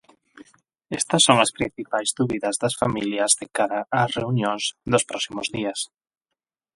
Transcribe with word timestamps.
Estas 0.99 1.21
son 1.27 1.37
as 1.45 1.53
principais 1.57 2.09
dúbidas 2.19 2.55
das 2.61 2.77
familias 2.81 3.31
de 3.39 3.45
cara 3.57 3.79
ás 4.01 4.11
reunións 4.19 4.63
dos 4.91 5.03
próximos 5.09 5.47
días. 5.57 5.79